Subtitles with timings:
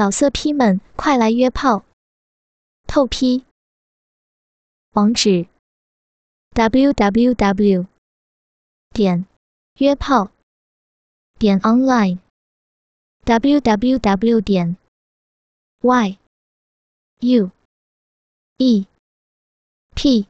[0.00, 1.84] 老色批们，快来约炮！
[2.86, 3.44] 透批。
[4.92, 5.46] 网址。
[6.54, 7.86] ：w w w
[8.94, 9.26] 点
[9.74, 10.30] 约炮。
[11.38, 12.18] 点 online
[13.24, 14.78] w w w 点
[15.82, 16.18] y
[17.20, 17.50] u
[18.56, 18.86] e
[19.94, 20.26] p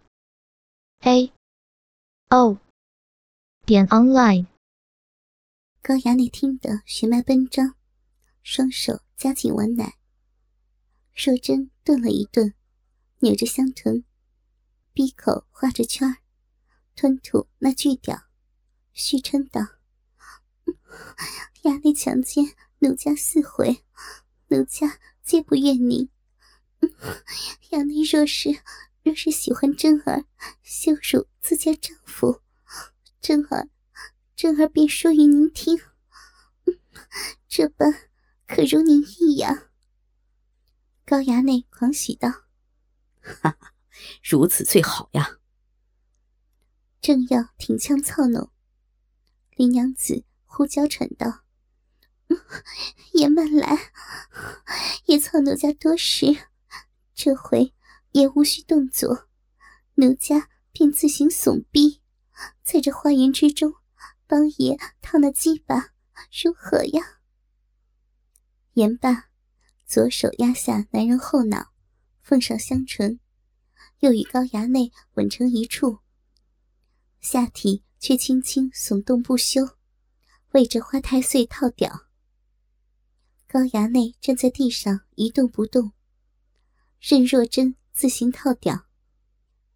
[1.02, 1.32] a
[2.30, 2.58] o
[3.64, 4.46] 点 online。
[5.80, 7.76] 高雅内听得血脉奔张，
[8.42, 9.98] 双手夹紧碗奶。
[11.14, 12.54] 若真顿了一顿，
[13.18, 14.04] 扭着香臀，
[14.92, 16.18] 闭口画着圈
[16.94, 18.24] 吞吐那巨屌，
[18.92, 19.60] 续称道
[21.62, 23.84] ：“衙内强奸奴家四回，
[24.48, 26.08] 奴家皆不怨宁。
[27.70, 28.50] 衙内若是
[29.02, 30.24] 若是喜欢真儿
[30.62, 32.40] 羞辱自家丈夫，
[33.20, 33.68] 真儿。”
[34.36, 35.78] 正儿便说与您听，
[37.46, 38.08] 这般
[38.52, 39.70] 可如您意呀？
[41.06, 42.28] 高衙内狂喜道
[43.22, 43.74] ：“哈哈，
[44.24, 45.38] 如此最好呀！”
[47.00, 48.50] 正要挺枪操弄，
[49.54, 51.44] 林娘子呼娇喘道
[53.14, 53.92] ：“也慢来，
[55.06, 56.26] 也操奴家多时，
[57.14, 57.72] 这回
[58.10, 59.28] 也无需动作，
[59.94, 62.02] 奴家便自行耸逼，
[62.64, 63.74] 在这花园之中。”
[64.26, 65.92] 帮爷烫那鸡巴，
[66.42, 67.19] 如何呀？
[68.80, 69.28] 言罢，
[69.84, 71.74] 左手压下男人后脑，
[72.22, 73.20] 奉上香唇，
[73.98, 75.98] 又与高衙内吻成一处，
[77.20, 79.76] 下体却轻轻耸动不休，
[80.52, 82.06] 为这花太岁套屌。
[83.46, 85.92] 高衙内站在地上一动不动，
[87.00, 88.86] 任若真自行套屌，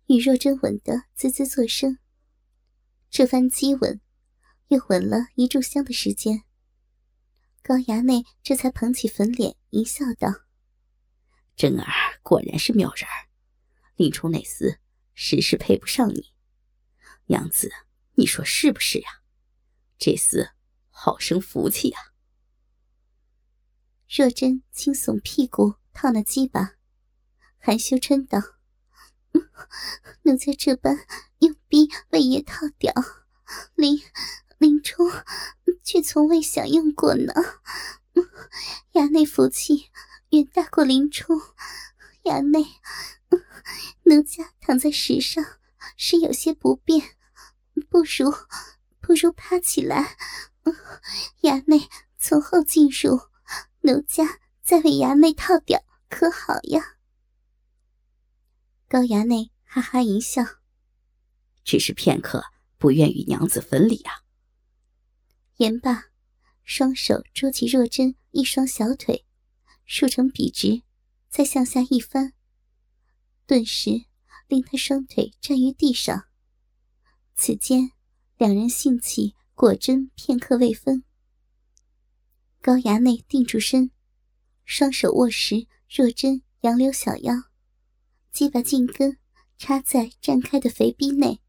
[0.07, 1.99] 与若真吻得滋滋作声。
[3.11, 4.01] 这番激吻。
[4.69, 6.43] 又吻了一炷香的时间，
[7.67, 10.29] 高衙内这才捧起粉脸，一笑道
[11.57, 11.87] ：“真儿
[12.23, 13.29] 果然是妙人儿，
[13.97, 14.77] 林冲那厮
[15.15, 16.35] 实是配不上你。
[17.29, 17.73] 娘子，
[18.17, 19.23] 你说是不是呀？
[19.97, 20.51] 这厮
[20.91, 21.99] 好生福气呀。”
[24.15, 26.75] 若真轻耸屁股套那鸡巴，
[27.57, 28.41] 含羞嗔道
[30.25, 30.99] ：“奴才这般
[31.39, 32.93] 用逼为爷套屌，
[33.75, 34.03] 林。”
[34.59, 35.11] 林冲
[35.83, 37.33] 却从未享用过呢，
[38.95, 39.91] 衙内福气
[40.31, 41.41] 远大过林冲。
[42.25, 42.65] 衙内，
[44.05, 45.45] 奴家躺在石上
[45.97, 47.17] 是有些不便，
[47.91, 48.33] 不如
[48.99, 50.17] 不如趴起来，
[51.43, 51.87] 衙内
[52.17, 53.21] 从后进入，
[53.81, 56.97] 奴家再为衙内套屌，可好呀？
[58.89, 60.43] 高衙内哈哈一笑，
[61.63, 62.43] 只是片刻
[62.79, 64.24] 不愿与娘子分离啊。
[65.59, 66.07] 言罢，
[66.65, 69.25] 双手捉起若真一双小腿，
[69.85, 70.83] 竖成笔直，
[71.29, 72.33] 再向下一翻，
[73.47, 74.07] 顿时
[74.49, 76.25] 令他双腿站于地上。
[77.37, 77.93] 此间，
[78.37, 81.05] 两人性气果真片刻未分。
[82.61, 83.93] 高衙内定住身，
[84.65, 87.33] 双手握实若真杨柳小腰，
[88.33, 89.19] 即把茎根
[89.57, 91.41] 插在绽开的肥逼内。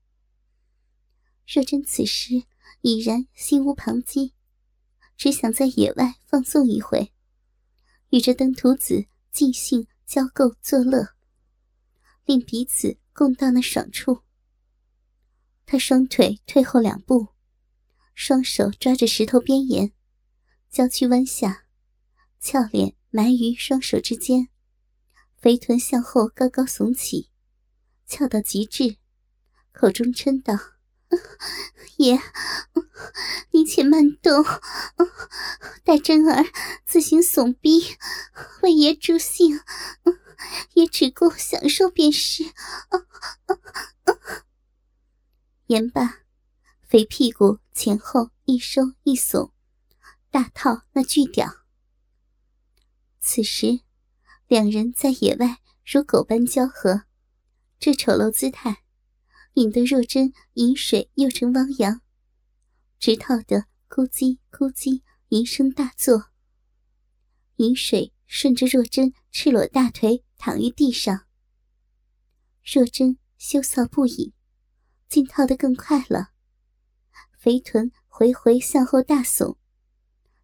[1.47, 2.43] 若真此时。
[2.85, 4.31] 已然心无旁骛，
[5.18, 7.12] 只想在野外放纵一回，
[8.09, 11.16] 与这登徒子尽兴交媾作乐，
[12.25, 14.22] 令彼此共到那爽处。
[15.66, 17.29] 他双腿退后两步，
[18.13, 19.91] 双手抓着石头边沿，
[20.69, 21.66] 娇躯弯下，
[22.40, 24.50] 俏脸埋于双手之间，
[25.38, 27.31] 肥臀向后高高耸起，
[28.06, 28.97] 翘到极致，
[29.72, 30.75] 口中嗔道。
[31.97, 32.19] 爷，
[33.51, 34.43] 你且慢动，
[35.83, 36.43] 待真儿
[36.85, 37.95] 自行耸逼，
[38.61, 39.61] 为爷助兴，
[40.73, 42.43] 也只顾享受便是。
[45.67, 46.19] 言罢，
[46.81, 49.51] 肥屁股前后一收一耸，
[50.29, 51.63] 大套那巨屌。
[53.19, 53.81] 此时，
[54.47, 57.03] 两人在野外如狗般交合，
[57.79, 58.84] 这丑陋姿态。
[59.55, 62.02] 引得若真饮水又成汪洋，
[62.99, 66.31] 直套得咕叽咕叽一声大作。
[67.55, 71.25] 饮水顺着若真赤裸大腿躺于地上，
[72.66, 74.34] 若真羞臊不已，
[75.07, 76.31] 竟套得更快了。
[77.37, 79.55] 肥臀回回向后大耸，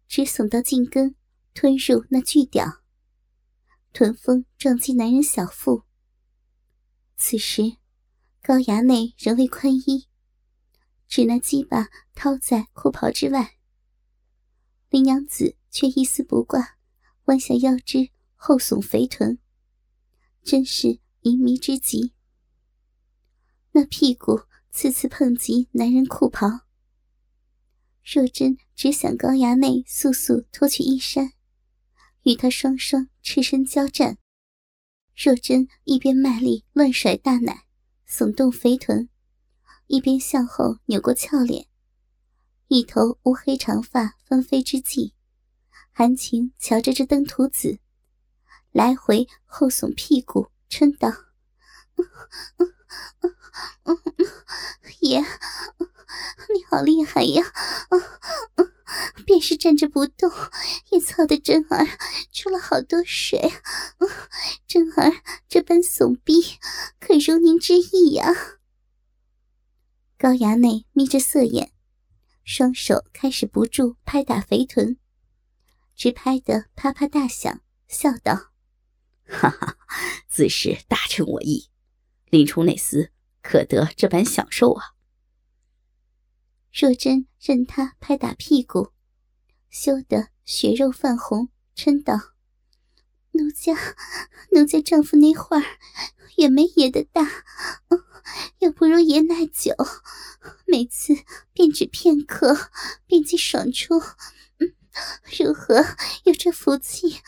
[0.08, 1.14] 直耸到颈根
[1.52, 2.80] 吞入那巨屌，
[3.92, 5.82] 臀峰撞击男人小腹。
[7.18, 7.81] 此时。
[8.44, 10.08] 高衙内仍未宽衣，
[11.06, 13.54] 只那鸡巴掏在裤袍之外。
[14.90, 16.76] 林娘子却一丝不挂，
[17.26, 19.38] 弯下腰肢，后耸肥臀，
[20.42, 22.14] 真是淫靡之极。
[23.70, 24.40] 那屁股
[24.72, 26.62] 次次碰及男人裤袍，
[28.04, 31.32] 若真只想高衙内速速脱去衣衫，
[32.24, 34.18] 与他双双赤身交战。
[35.14, 37.66] 若真一边卖力乱甩大奶，
[38.14, 39.08] 耸动肥臀，
[39.86, 41.66] 一边向后扭过俏脸，
[42.68, 45.14] 一头乌黑长发纷飞之际，
[45.92, 47.78] 含情瞧着这登徒子，
[48.70, 51.10] 来回后耸屁股，嗔道
[55.00, 57.42] ：“爷，你好厉害呀！
[59.24, 60.30] 便是站着不动，
[60.90, 61.86] 也操的真儿
[62.32, 63.52] 出了好多水。
[64.66, 65.12] 真儿
[65.48, 66.58] 这般怂逼，
[67.00, 68.32] 可如您之意呀？”
[70.18, 71.72] 高衙内眯着色眼，
[72.44, 74.98] 双手开始不住拍打肥臀，
[75.96, 78.52] 直拍得啪啪大响，笑道
[79.26, 79.76] ：“哈哈，
[80.28, 81.70] 自是大臣我意，
[82.26, 83.10] 林冲那厮
[83.42, 84.91] 可得这般享受啊！”
[86.72, 88.92] 若真任他拍打屁股，
[89.68, 92.18] 羞得血肉泛红，嗔道
[93.32, 93.76] ：“奴家，
[94.52, 95.62] 奴家丈夫那会儿
[96.36, 97.44] 也没爷的大。”
[98.60, 99.74] 又不如爷耐久，
[100.64, 101.12] 每次
[101.52, 102.70] 便只片刻，
[103.06, 104.00] 便即爽出。
[105.38, 105.84] 如何
[106.24, 107.20] 有这福气？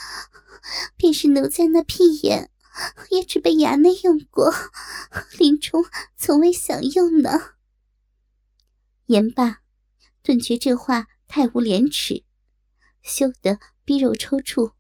[0.97, 2.51] 便是奴家那屁眼，
[3.11, 4.55] 也只被衙内用过，
[5.39, 5.85] 林冲
[6.17, 7.55] 从未享用呢。
[9.07, 9.61] 言罢，
[10.23, 12.25] 顿觉这话太无廉耻，
[13.03, 14.73] 羞得逼肉抽搐，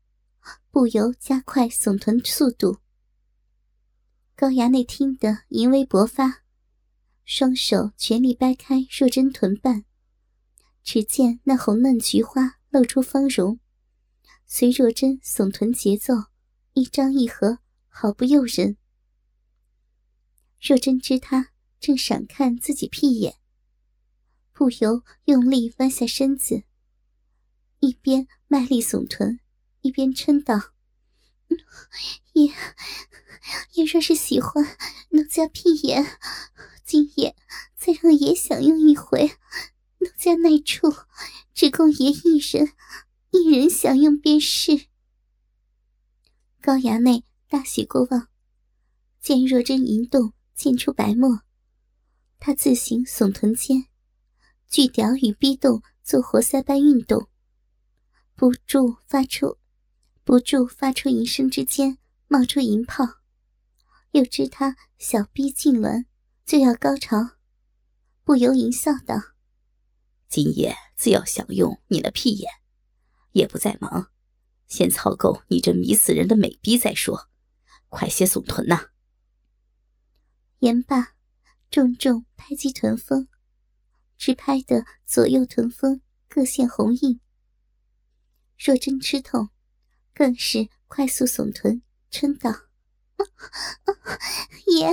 [0.70, 2.78] 不由加快耸臀速度。
[4.34, 6.42] 高衙内听得淫威勃发，
[7.24, 9.84] 双手全力掰开若真臀瓣，
[10.82, 13.60] 只见那红嫩菊花露出芳容，
[14.46, 16.14] 随若真耸臀节奏
[16.72, 18.78] 一张一合，毫不诱人。
[20.60, 23.36] 若真知他正闪看自己屁眼，
[24.54, 26.62] 不由用力弯下身子，
[27.80, 29.40] 一边卖力耸臀，
[29.82, 30.72] 一边嗔道
[32.32, 32.50] ：“爷。”
[33.74, 34.64] 爷若是喜欢
[35.10, 36.18] 奴家屁眼，
[36.84, 37.36] 今夜
[37.76, 39.32] 再让爷享用一回。
[39.98, 40.94] 奴家那处
[41.52, 42.72] 只供爷一人，
[43.32, 44.86] 一人享用便是。
[46.62, 48.28] 高衙内大喜过望，
[49.20, 51.42] 见若真淫动，溅出白沫，
[52.38, 53.88] 他自行耸臀间，
[54.74, 57.28] 巨屌与逼动做活塞般运动，
[58.34, 59.56] 不住发出，
[60.24, 63.04] 不住发出淫声之间冒出银泡。
[64.10, 66.06] 又知他小逼痉挛，
[66.44, 67.36] 就要高潮，
[68.24, 69.14] 不由淫笑道
[70.26, 72.50] ：“今夜自要享用你的屁眼，
[73.30, 74.10] 也不再忙，
[74.66, 77.28] 先操够你这迷死人的美逼再说。
[77.88, 78.88] 快些耸臀呐！”
[80.58, 81.14] 言罢，
[81.70, 83.28] 重重拍击臀峰，
[84.24, 86.00] 直拍得左右臀峰
[86.30, 87.20] 各现红印。
[88.56, 89.50] 若真吃痛，
[90.14, 92.50] 更是快速耸臀，嗔道。
[94.66, 94.90] 爷，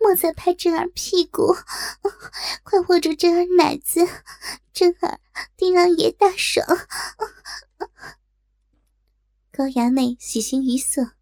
[0.00, 1.54] 莫再拍真儿屁股，
[2.64, 4.00] 快握住真儿奶子，
[4.72, 5.20] 真儿
[5.56, 6.66] 定让爷大爽。
[9.52, 11.12] 高衙内喜形于色，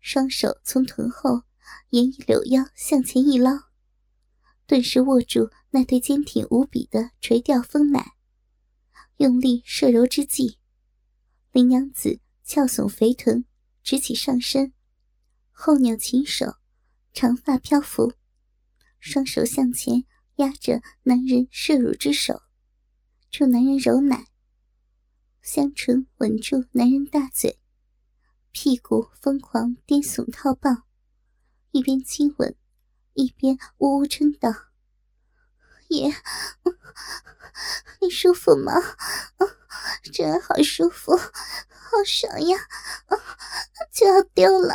[0.00, 1.44] 双手从臀后
[1.90, 3.52] 沿一柳腰向前一捞，
[4.66, 8.12] 顿时握住那对坚挺无比的垂钓丰奶，
[9.16, 10.58] 用力射揉之际，
[11.50, 13.44] 林娘子翘耸肥臀，
[13.82, 14.72] 直起上身。
[15.50, 16.58] 后扭琴手，
[17.12, 18.12] 长发飘浮，
[19.00, 20.04] 双手向前
[20.36, 22.42] 压着男人摄乳之手，
[23.28, 24.28] 助男人揉奶，
[25.42, 27.58] 香唇吻住男人大嘴，
[28.52, 30.84] 屁股疯狂颠耸套棒，
[31.72, 32.54] 一边亲吻，
[33.14, 34.50] 一边呜呜称道
[35.96, 36.14] ：“爷，
[38.00, 38.72] 你舒服吗？
[40.12, 42.58] 真儿好舒服，好爽呀！
[43.92, 44.74] 就要丢了。”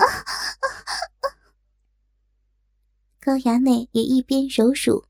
[3.20, 5.06] 高衙内也一边揉乳，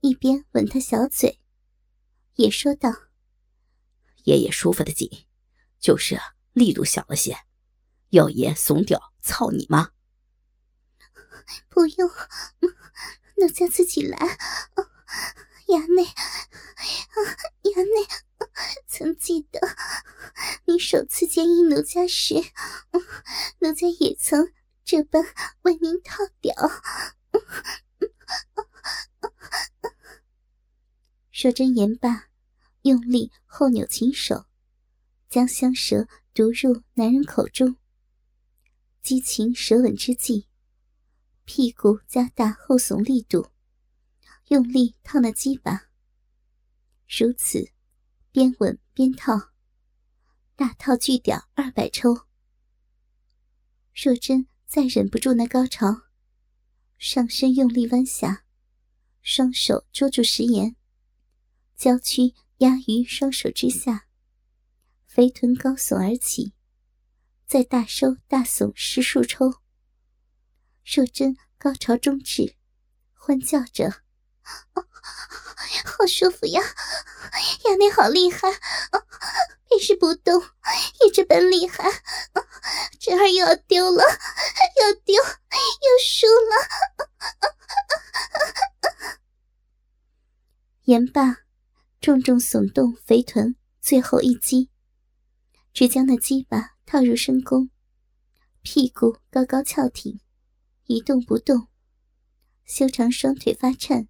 [0.00, 1.40] 一边吻他小嘴，
[2.34, 2.90] 也说道
[4.24, 5.26] ：“爷爷舒服的紧，
[5.78, 6.20] 就是
[6.52, 7.36] 力度小了些。
[8.10, 9.90] 要爷怂屌操你吗
[11.68, 12.10] ？”“不用，
[13.36, 14.18] 奴家自己来。”
[15.72, 16.04] 衙内，
[17.62, 18.06] 衙内，
[18.86, 19.58] 曾记得
[20.66, 22.34] 你首次见一奴家时，
[23.60, 24.52] 奴家也曾
[24.84, 25.24] 这般
[25.62, 26.54] 为您套屌。
[31.30, 32.26] 说真言罢，
[32.82, 34.44] 用力后扭琴手，
[35.30, 37.76] 将香舌毒入男人口中。
[39.00, 40.48] 激情舌吻之际，
[41.46, 43.51] 屁股加大后耸力度，
[44.52, 45.88] 用力套那鸡巴。
[47.08, 47.72] 如此，
[48.32, 49.50] 边吻边套，
[50.54, 52.26] 大套巨屌二百抽。
[53.94, 56.02] 若真再忍不住那高潮，
[56.98, 58.44] 上身用力弯下，
[59.22, 60.76] 双手捉住食盐，
[61.74, 64.06] 娇躯压于双手之下，
[65.06, 66.52] 肥臀高耸而起，
[67.46, 69.62] 再大收大耸十数抽。
[70.84, 72.56] 若真高潮终至，
[73.14, 74.02] 欢叫着
[75.84, 76.62] ：“好舒服呀，
[77.64, 78.48] 衙内好厉害！”
[79.68, 80.42] 便是不动，
[81.02, 81.84] 也这般厉害，
[83.00, 86.68] 这儿又要丢了，要丢，又输了。
[90.84, 91.38] 言罢，
[92.02, 94.68] 重重耸动肥臀，最后一击，
[95.72, 97.70] 只将那鸡巴套入深宫，
[98.60, 100.20] 屁股高高翘挺，
[100.84, 101.68] 一动不动，
[102.66, 104.08] 修长双腿发颤，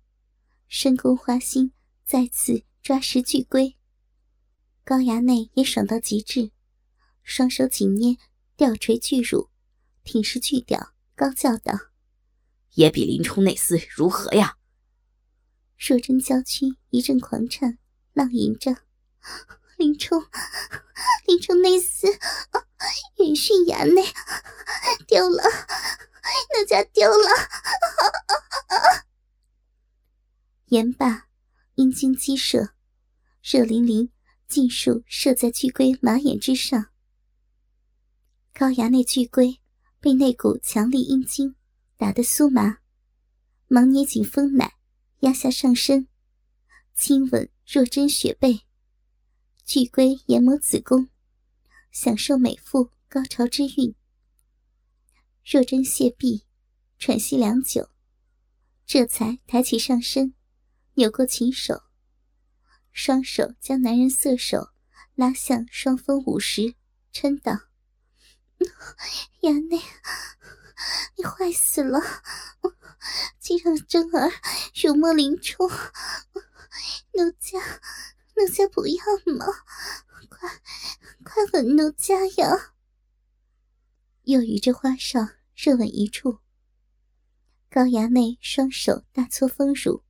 [0.74, 3.76] 深宫花心再次抓实巨龟。
[4.82, 6.50] 高衙内也爽到极致，
[7.22, 8.16] 双手紧捏
[8.56, 9.50] 吊垂巨乳，
[10.02, 11.74] 挺实巨屌，高叫道
[12.72, 14.56] ：“也比林冲那厮如何呀？”
[15.76, 17.76] 若真娇躯一阵狂颤，
[18.14, 18.74] 浪吟着
[19.76, 20.24] ：“林冲，
[21.26, 22.18] 林冲那厮
[23.18, 24.02] 允训衙内
[25.06, 25.42] 丢了，
[26.48, 27.28] 那家丢了。”
[30.72, 31.28] 言罢，
[31.74, 32.72] 阴茎激射，
[33.42, 34.10] 热淋淋。
[34.48, 36.90] 尽数射在巨龟马眼之上，
[38.52, 39.58] 高衙内巨龟
[39.98, 41.54] 被那股强力阴茎
[41.96, 42.80] 打得酥麻，
[43.66, 44.74] 忙捏紧丰奶，
[45.20, 46.06] 压下上身，
[46.94, 48.60] 亲吻若真雪背，
[49.64, 51.08] 巨龟研磨子宫，
[51.90, 53.94] 享受美妇高潮之韵。
[55.44, 56.44] 若真谢毕，
[56.98, 57.88] 喘息良久，
[58.84, 60.34] 这才抬起上身，
[60.94, 61.82] 扭过琴手。
[62.92, 64.70] 双手将男人色手
[65.14, 66.74] 拉向双峰五十，
[67.12, 67.52] 嗔道
[69.40, 69.80] ：“衙内，
[71.16, 72.00] 你坏死了！
[73.38, 74.30] 竟让真儿
[74.74, 77.58] 辱没林冲，奴家，
[78.36, 79.46] 奴家不要吗？
[80.28, 80.48] 快，
[81.24, 82.74] 快吻奴家呀！”
[84.24, 86.38] 又与这花哨热吻一处，
[87.70, 90.04] 高衙内双手大搓丰乳，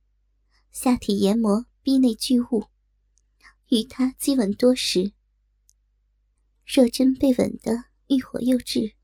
[0.73, 2.65] 下体研磨逼内巨物。
[3.69, 5.13] 与他激吻多时，
[6.65, 8.95] 若真被吻得欲火又至，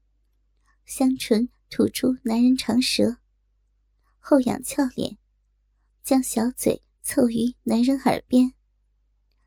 [0.86, 3.18] 香唇吐出男人长舌，
[4.18, 5.18] 后仰俏脸，
[6.04, 8.54] 将小嘴凑于男人耳边，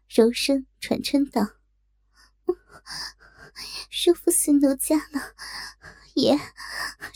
[0.08, 1.56] 柔声喘嗔道
[3.90, 5.34] ：“舒服死奴家了，
[6.14, 6.38] 爷，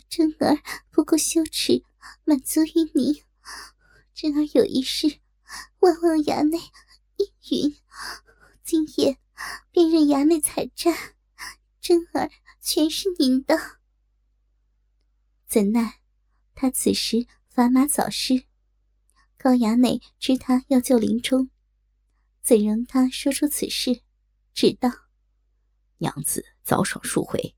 [0.09, 0.61] 真儿
[0.91, 1.83] 不够羞耻，
[2.25, 3.23] 满足于你。
[4.17, 5.19] 真儿有一事，
[5.77, 6.57] 万望衙内。”
[7.17, 7.77] 应允，
[8.63, 9.19] 今夜
[9.69, 10.91] 便任衙内采摘，
[11.79, 13.55] 真儿全是您的。
[15.45, 15.99] 怎奈
[16.55, 18.45] 他此时砝码早失，
[19.37, 21.51] 高衙内知他要救林冲，
[22.41, 24.01] 怎容他说出此事？
[24.51, 24.89] 只道
[25.97, 27.55] ：“娘子早爽数回，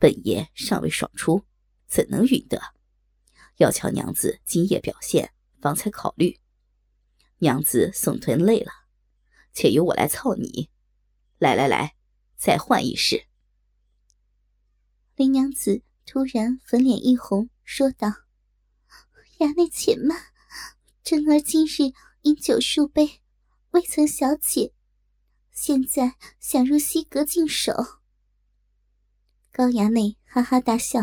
[0.00, 1.44] 本爷尚未爽出，
[1.86, 2.60] 怎能允得？
[3.58, 5.32] 要瞧娘子今夜表现，
[5.62, 6.38] 方才考虑。
[7.38, 8.72] 娘子送臀累了。”
[9.54, 10.70] 且由我来操你，
[11.38, 11.94] 来来来，
[12.36, 13.26] 再换一式。
[15.14, 18.08] 林娘子突然粉脸一红，说道
[19.40, 20.18] ：“衙内且慢，
[21.04, 21.92] 贞儿今日
[22.22, 23.20] 饮酒数杯，
[23.72, 24.72] 未曾小解，
[25.50, 27.74] 现在想入西阁净手。”
[29.52, 31.00] 高衙内哈哈大笑：“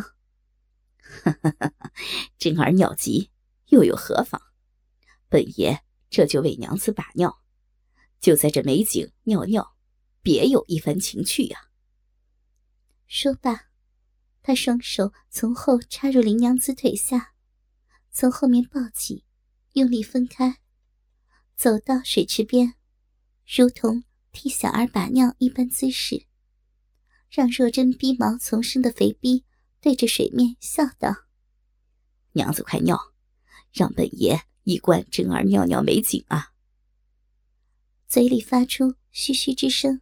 [1.24, 1.92] 哈哈哈！
[2.40, 3.30] 真儿尿急，
[3.68, 4.42] 又有何妨？
[5.30, 7.42] 本爷这就为娘子把尿。”
[8.20, 9.78] 就在这美景尿尿，
[10.22, 11.70] 别有一番情趣呀。
[13.08, 13.70] 说罢，
[14.44, 17.34] 他双手从后插入林娘子腿下，
[18.12, 19.24] 从后面抱起，
[19.72, 20.60] 用力分开，
[21.56, 22.74] 走到水池边，
[23.48, 26.26] 如同替小儿把尿一般姿势，
[27.30, 29.46] 让若真逼毛丛生的肥逼
[29.80, 31.16] 对着水面笑道
[32.34, 33.00] ：“娘子快尿，
[33.72, 36.54] 让本爷一观真儿尿尿美景啊！”
[38.08, 40.02] 嘴里发出嘘嘘之声。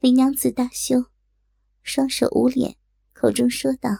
[0.00, 1.06] 林娘子大羞，
[1.82, 2.76] 双手捂脸，
[3.14, 3.90] 口中说道：“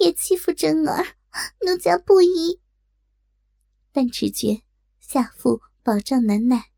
[0.00, 1.16] 也欺负真儿，
[1.66, 2.60] 奴家不依。”
[3.90, 4.62] 但只觉
[5.00, 6.70] 下腹饱胀难耐，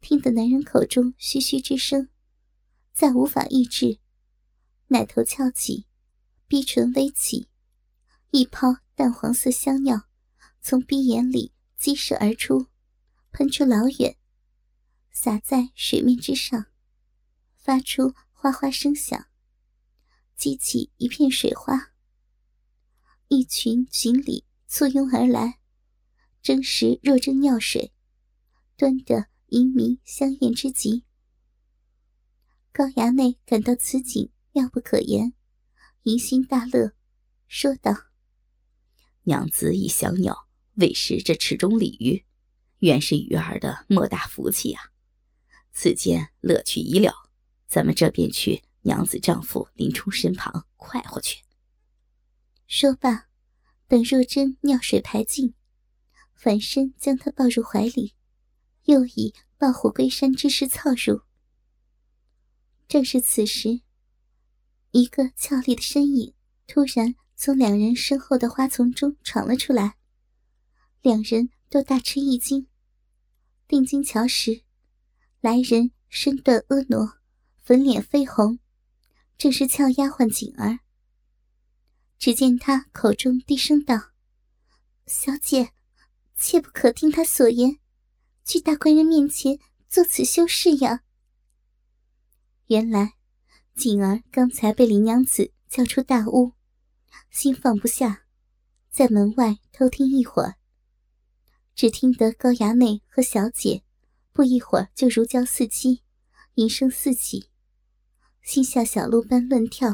[0.00, 2.08] 听得男人口中嘘嘘之声，
[2.92, 3.98] 再无法抑制，
[4.88, 5.86] 奶头翘起，
[6.46, 7.48] 逼唇微起，
[8.30, 10.08] 一泡淡黄色香尿
[10.60, 12.68] 从鼻眼里激射而出，
[13.32, 14.16] 喷出老远，
[15.10, 16.66] 洒在水面之上，
[17.56, 19.26] 发出哗哗声响，
[20.36, 21.92] 激起一片水花。
[23.28, 25.58] 一群锦鲤簇拥而来，
[26.40, 27.92] 争食若真尿水，
[28.76, 31.04] 端得淫迷香艳之极。
[32.70, 35.34] 高衙内感到此景妙不可言，
[36.04, 36.94] 淫心大乐，
[37.48, 37.92] 说道
[39.24, 42.24] ：“娘子以小鸟喂食这池中鲤鱼，
[42.78, 44.92] 原是鱼儿的莫大福气啊！
[45.72, 47.30] 此间乐趣已了，
[47.66, 51.42] 咱们这便去娘子丈夫林冲身旁快活去。”
[52.68, 53.28] 说罢，
[53.88, 55.54] 等若真尿水排尽，
[56.34, 58.14] 反身将她抱入怀里，
[58.84, 61.22] 又以抱虎归山之势操入。
[62.86, 63.80] 正是此时，
[64.90, 66.34] 一个俏丽的身影
[66.66, 69.96] 突然从两人身后的花丛中闯了出来，
[71.02, 72.68] 两人都大吃一惊。
[73.66, 74.62] 定睛瞧时，
[75.40, 77.18] 来人身段婀娜，
[77.62, 78.58] 粉脸绯红，
[79.36, 80.78] 正是俏丫鬟锦儿。
[82.18, 84.12] 只见她口中低声道
[85.06, 85.72] ：“小姐，
[86.36, 87.78] 切不可听他所言，
[88.44, 91.02] 去大官人面前做此修饰呀。”
[92.68, 93.14] 原来，
[93.74, 96.53] 锦儿刚才被林娘子叫出大屋，
[97.30, 98.26] 心放不下，
[98.90, 100.56] 在门外偷听一会儿。
[101.74, 103.82] 只听得高衙内和小姐
[104.32, 106.02] 不一会儿就如胶似漆，
[106.54, 107.50] 淫声四起，
[108.42, 109.92] 心下小鹿般乱跳。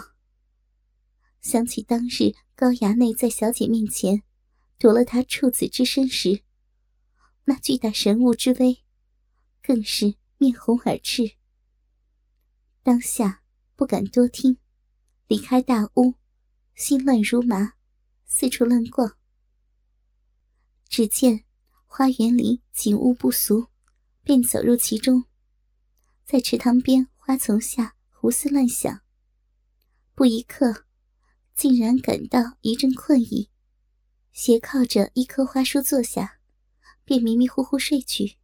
[1.41, 4.23] 想起当日高衙内在小姐面前
[4.79, 6.43] 夺了她处子之身时，
[7.45, 8.85] 那巨大神物之威，
[9.63, 11.37] 更是面红耳赤。
[12.83, 13.43] 当下
[13.75, 14.59] 不敢多听，
[15.27, 16.15] 离开大屋，
[16.81, 17.75] 心乱如麻，
[18.25, 19.15] 四处乱逛。
[20.89, 21.45] 只见
[21.85, 23.69] 花园里景物不俗，
[24.25, 25.27] 便走入其中，
[26.25, 29.03] 在池塘边花丛下胡思乱想。
[30.15, 30.87] 不一刻，
[31.55, 33.51] 竟然感到一阵困意，
[34.33, 36.41] 斜靠着一棵花树坐下，
[37.05, 38.39] 便迷迷糊糊睡去。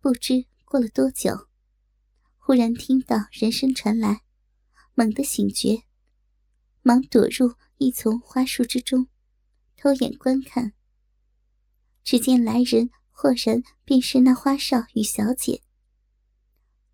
[0.00, 1.48] 不知过了多久。
[2.38, 4.22] 忽然听到人声传来，
[4.94, 5.82] 猛地醒觉，
[6.82, 9.08] 忙躲入一丛花树之中，
[9.76, 10.72] 偷眼观看。
[12.02, 15.62] 只见来人豁然便是那花少与小姐。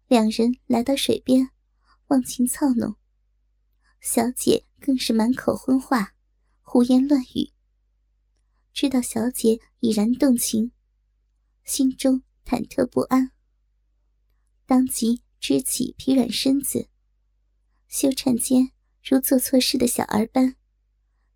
[0.08, 1.50] 两人来到水边，
[2.08, 2.96] 忘情操弄，
[4.00, 6.14] 小姐更是满口荤话，
[6.62, 7.52] 胡言乱语。
[8.72, 10.72] 知道小姐已然动情，
[11.64, 13.32] 心中忐忑不安，
[14.66, 15.22] 当即。
[15.38, 16.88] 支起疲软身子，
[17.86, 18.72] 羞颤间
[19.08, 20.56] 如做错事的小儿般，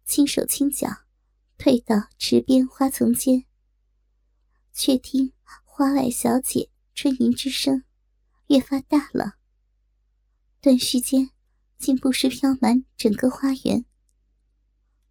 [0.04, 0.88] 轻手轻脚
[1.56, 3.44] 退到池边花丛间。
[4.72, 7.84] 却听花外小姐春吟之声
[8.48, 9.36] 越发大了，
[10.60, 11.30] 断续间
[11.78, 13.84] 竟不时飘满整个花园。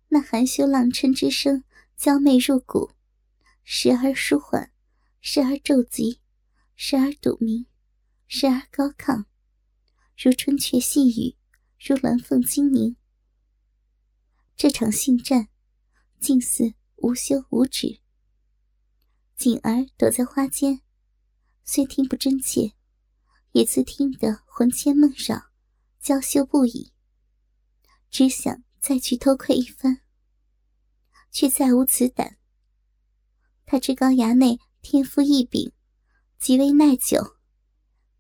[0.10, 1.64] 那含羞浪嗔之声
[1.96, 2.92] 娇媚入骨，
[3.64, 4.74] 时而舒缓，
[5.22, 6.20] 时而骤急，
[6.76, 7.66] 时而笃鸣。
[8.28, 9.26] 时而高亢，
[10.16, 11.36] 如春雀细语，
[11.80, 12.98] 如鸾凤精鸣。
[14.58, 15.48] 这场信战，
[16.20, 18.02] 竟似无休无止。
[19.38, 20.82] 锦儿躲在花间，
[21.64, 22.74] 虽听不真切，
[23.54, 25.42] 也自听得魂牵梦绕，
[26.02, 26.92] 娇羞不已。
[28.10, 30.02] 只想再去偷窥一番，
[31.32, 32.38] 却再无此胆。
[33.66, 35.72] 他知高衙内天赋异禀，
[36.38, 37.38] 极为耐久。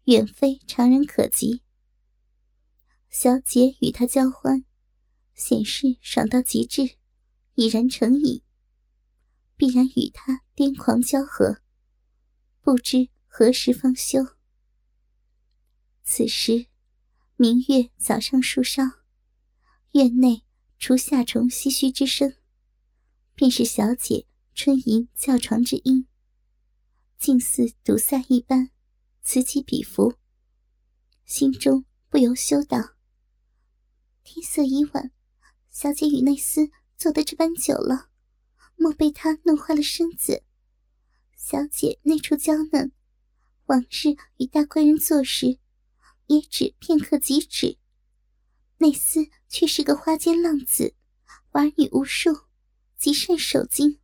[0.05, 1.61] 远非常人可及。
[3.09, 4.63] 小姐与他交欢，
[5.33, 6.97] 显示爽到极致，
[7.55, 8.43] 已然成瘾，
[9.57, 11.61] 必然与他癫狂交合，
[12.61, 14.19] 不知何时方休。
[16.03, 16.67] 此时，
[17.35, 18.83] 明月早上树梢，
[19.93, 20.43] 院内
[20.77, 22.35] 除夏虫唏嘘之声，
[23.33, 26.07] 便是小姐春吟叫床之音，
[27.17, 28.69] 竟似堵塞一般。
[29.21, 30.15] 此起彼伏，
[31.25, 32.95] 心中不由羞道
[34.23, 35.11] ：“天色已晚，
[35.69, 38.09] 小姐与内厮坐得这般久了，
[38.75, 40.43] 莫被他弄坏了身子。
[41.35, 42.91] 小姐内处娇嫩，
[43.65, 45.57] 往日与大官人做时，
[46.27, 47.77] 也只片刻即止。
[48.77, 50.93] 内厮却是个花间浪子，
[51.51, 52.41] 玩女无数，
[52.97, 53.99] 极善守经。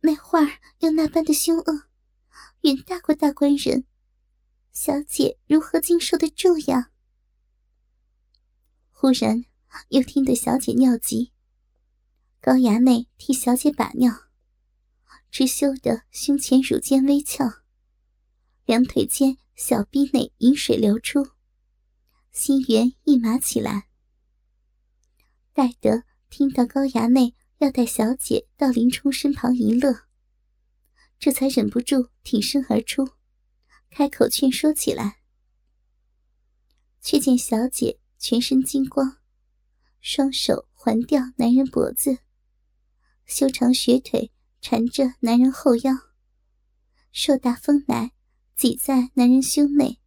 [0.00, 0.40] 那画
[0.78, 1.88] 又那般的凶恶，
[2.62, 3.84] 远大过大官人。”
[4.72, 6.90] 小姐如何经受得住呀？
[9.00, 9.44] 忽然
[9.90, 11.30] 又听得小姐尿急，
[12.40, 14.12] 高衙内替小姐把尿，
[15.30, 17.48] 只羞得胸前乳尖微翘，
[18.64, 21.28] 两腿间小臂内饮水流出，
[22.32, 23.86] 心猿意马起来。
[25.52, 30.08] 待得听到高衙内要带小姐到林冲身旁一乐，
[31.20, 33.10] 这才忍不住挺身而出，
[33.90, 35.20] 开口劝说起来，
[37.00, 38.00] 却见小姐。
[38.18, 39.18] 全身金光，
[40.00, 42.18] 双手环吊男人脖子，
[43.24, 45.92] 修长雪腿缠着男人后腰，
[47.12, 48.12] 硕大丰奶
[48.56, 50.00] 挤在男人胸内，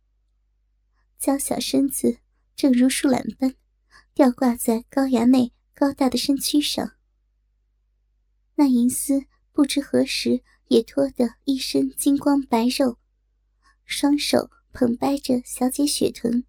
[1.17, 2.19] 娇小身子
[2.53, 3.55] 正如树懒般
[4.13, 6.97] 吊挂在高崖内高大的身躯上。
[8.55, 12.99] 那银丝不知何时也脱得一身金光白肉，
[13.85, 16.45] 双手捧掰着小姐雪臀。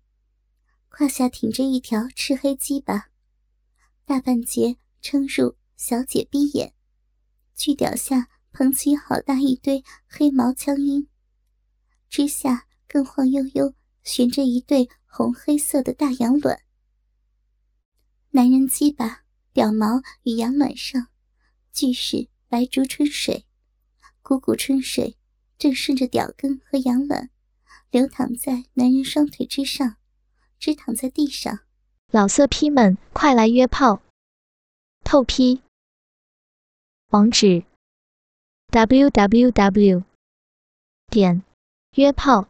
[0.94, 3.08] 胯下挺着一条赤黑鸡巴，
[4.04, 6.74] 大半截撑入小姐逼眼，
[7.56, 11.08] 巨屌下捧起好大一堆黑毛枪缨，
[12.10, 13.74] 之下更晃悠悠
[14.04, 16.60] 悬着一对红黑色的大羊卵。
[18.32, 19.24] 男人鸡巴、
[19.54, 21.08] 屌毛与羊卵上，
[21.72, 23.46] 俱是白竹春水，
[24.20, 25.16] 股股春水
[25.56, 27.30] 正顺着屌根和羊卵，
[27.90, 29.96] 流淌在男人双腿之上。
[30.62, 31.58] 直躺在地上，
[32.12, 34.00] 老色批们，快来约炮！
[35.02, 35.60] 透批。
[37.08, 37.64] 网址
[38.70, 40.04] ：w w w.
[41.08, 41.42] 点
[41.96, 42.46] 约炮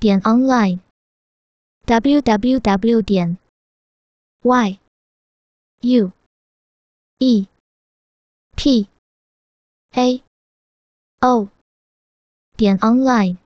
[0.00, 0.80] 点 online
[1.84, 3.00] w w w.
[3.00, 3.38] 点
[4.42, 4.80] y
[5.82, 6.10] u
[7.18, 7.46] e
[8.56, 8.88] p
[9.92, 10.24] a
[11.20, 11.48] o
[12.56, 13.45] 点 online。